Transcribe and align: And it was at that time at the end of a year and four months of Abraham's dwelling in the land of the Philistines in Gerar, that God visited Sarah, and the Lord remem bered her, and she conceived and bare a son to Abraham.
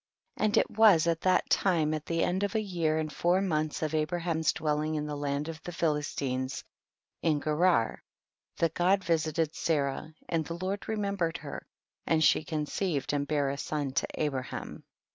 And 0.35 0.57
it 0.57 0.71
was 0.71 1.05
at 1.05 1.21
that 1.21 1.47
time 1.51 1.93
at 1.93 2.07
the 2.07 2.23
end 2.23 2.41
of 2.41 2.55
a 2.55 2.59
year 2.59 2.97
and 2.97 3.13
four 3.13 3.39
months 3.39 3.83
of 3.83 3.93
Abraham's 3.93 4.51
dwelling 4.51 4.95
in 4.95 5.05
the 5.05 5.15
land 5.15 5.47
of 5.47 5.61
the 5.61 5.71
Philistines 5.71 6.63
in 7.21 7.39
Gerar, 7.39 8.01
that 8.57 8.73
God 8.73 9.03
visited 9.03 9.53
Sarah, 9.53 10.15
and 10.27 10.43
the 10.43 10.55
Lord 10.55 10.81
remem 10.87 11.17
bered 11.17 11.37
her, 11.37 11.67
and 12.07 12.23
she 12.23 12.43
conceived 12.43 13.13
and 13.13 13.27
bare 13.27 13.51
a 13.51 13.59
son 13.59 13.91
to 13.91 14.07
Abraham. 14.15 14.83